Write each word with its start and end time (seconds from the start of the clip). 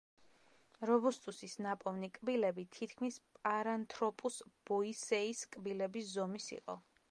რობუსტუსის 0.89 1.53
ნაპოვნი 1.65 2.09
კბილები 2.15 2.65
თითქმის 2.79 3.21
პარანთროპუს 3.35 4.41
ბოისეის 4.71 5.45
კბილების 5.57 6.13
ზომის 6.19 6.53
იყო. 6.61 6.81